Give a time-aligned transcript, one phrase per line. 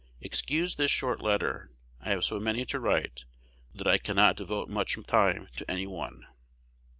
[0.19, 1.69] Excuse this short letter.
[1.99, 3.25] I have so many to write
[3.75, 6.25] that I cannot devote much time to any one.